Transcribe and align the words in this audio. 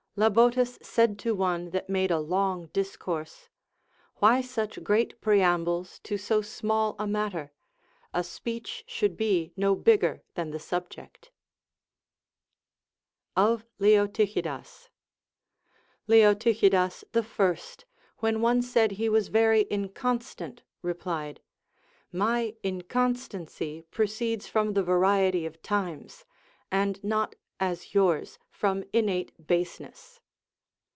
Labotus 0.17 0.77
said 0.81 1.17
to 1.19 1.33
one 1.33 1.69
that 1.69 1.87
made 1.87 2.11
a 2.11 2.19
long 2.19 2.65
discourse: 2.73 3.47
Why 4.17 4.41
such 4.41 4.83
great 4.83 5.21
preambles 5.21 5.99
to 5.99 6.17
so 6.17 6.41
small 6.41 6.97
a 6.99 7.07
matter? 7.07 7.53
A 8.13 8.21
speech 8.21 8.83
should 8.89 9.15
be 9.15 9.53
no 9.55 9.73
bigger 9.73 10.21
than 10.35 10.51
the 10.51 10.59
subject. 10.59 11.31
Of 13.37 13.63
Leotycliidas. 13.79 14.89
Leotycliidas 16.09 17.05
the 17.13 17.23
First, 17.23 17.85
when 18.17 18.41
one 18.41 18.61
said 18.61 18.91
he 18.91 19.07
was 19.07 19.29
very 19.29 19.63
incon 19.63 20.21
stant, 20.21 20.61
replied. 20.81 21.39
My 22.11 22.53
inconstancy 22.63 23.83
proceeds 23.91 24.45
from 24.45 24.73
the 24.73 24.83
variety 24.83 25.45
of 25.45 25.61
times, 25.61 26.25
and 26.69 27.01
not 27.01 27.35
as 27.61 27.93
yours 27.93 28.39
from 28.49 28.83
innate 28.91 29.47
baseness. 29.47 30.19